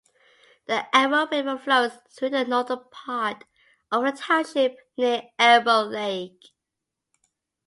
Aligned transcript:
The 0.65 0.87
Elbow 0.97 1.27
River 1.29 1.59
flows 1.59 1.91
through 2.09 2.31
the 2.31 2.43
northern 2.43 2.85
part 2.89 3.43
of 3.91 4.03
the 4.03 4.11
township 4.11 4.79
near 4.97 5.21
Elbow 5.37 5.81
Lake. 5.83 6.41